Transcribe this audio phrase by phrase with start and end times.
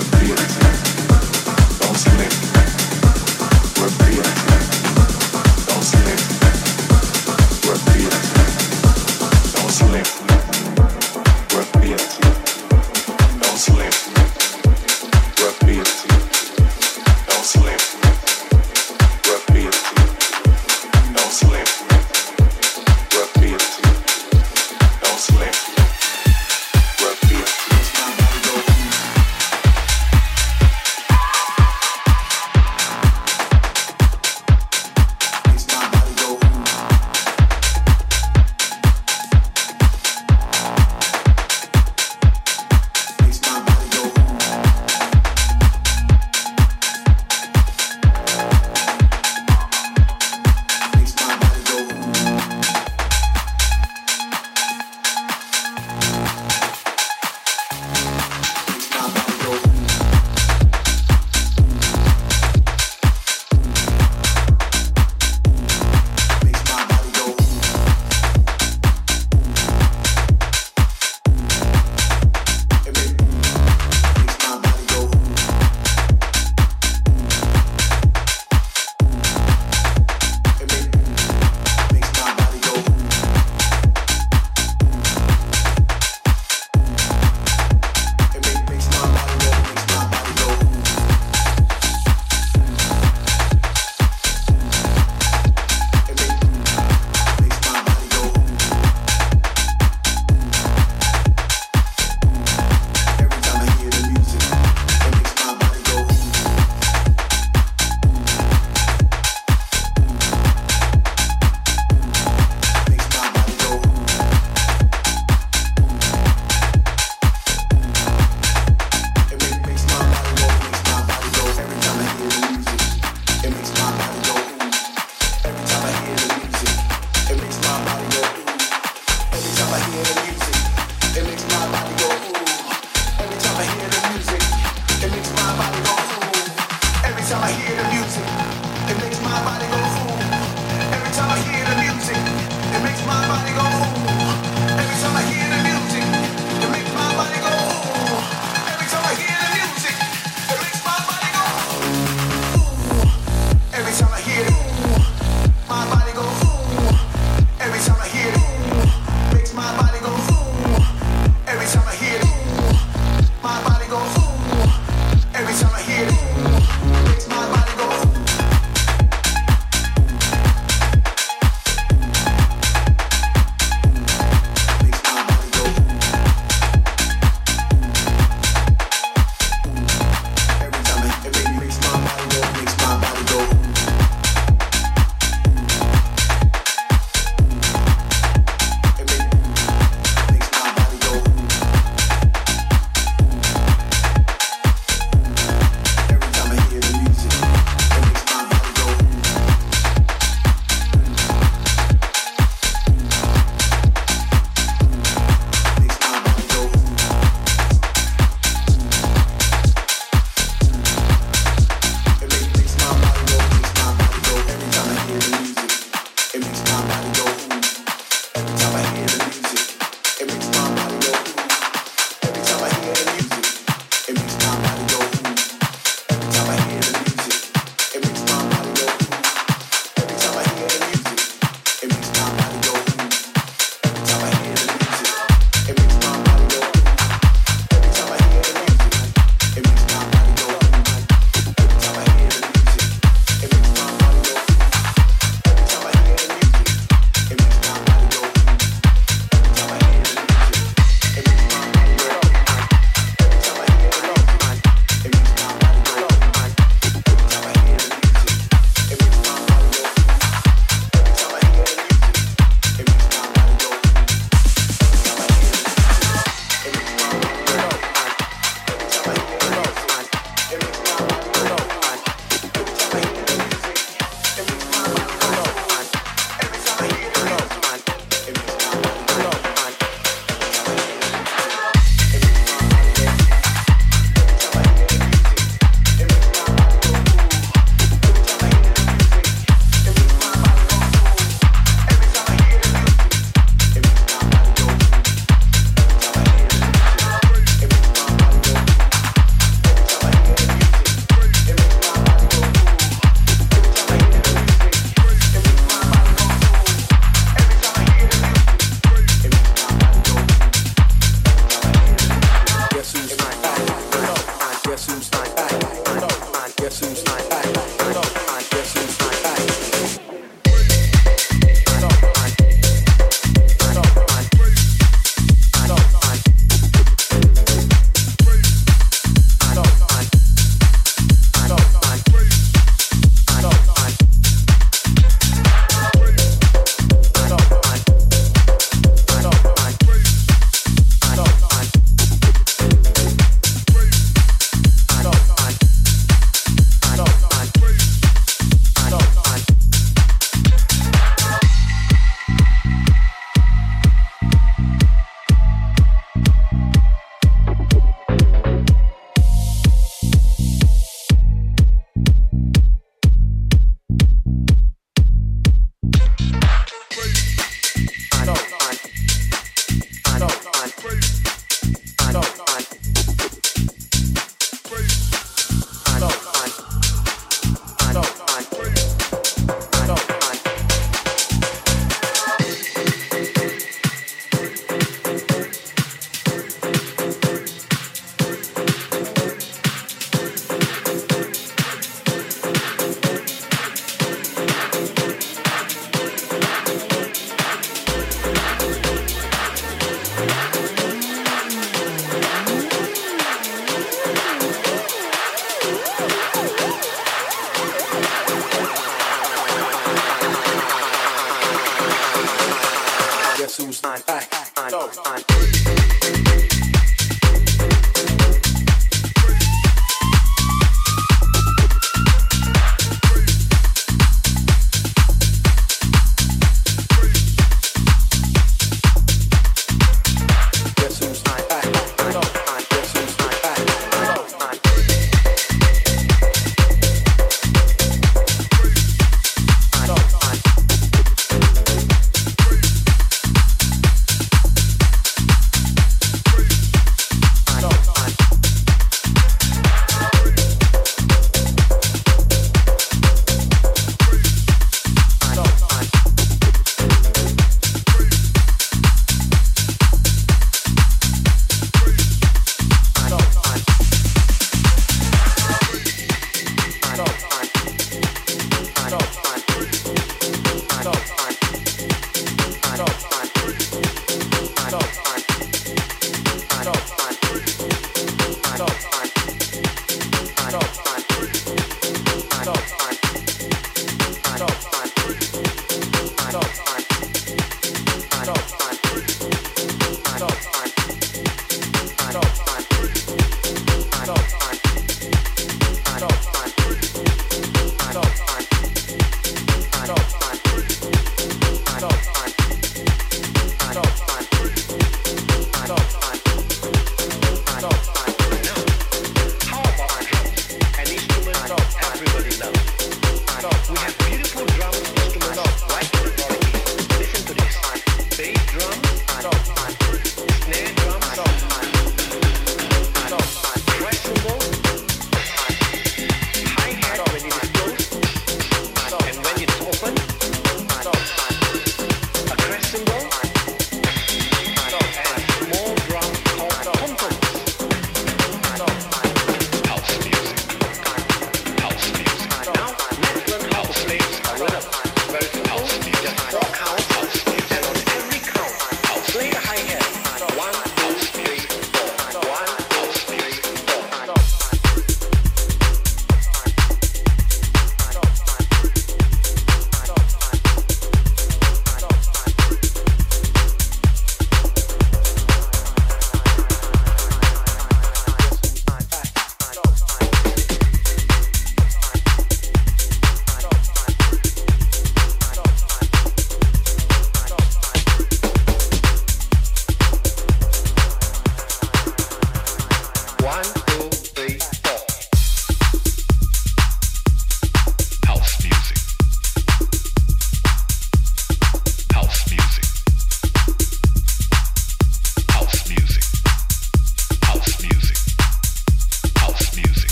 [0.00, 0.59] Don't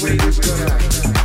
[0.00, 0.16] the way
[1.12, 1.17] got